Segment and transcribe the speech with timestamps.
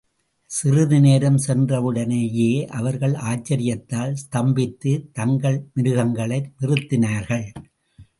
[0.45, 7.45] சிறிது தூரம் சென்றவுடனேயே அவர்கள் ஆச்சரியத்தால் ஸ்தம்பித்து தங்கள் மிருகங்களை நிறுத்தினார்கள்.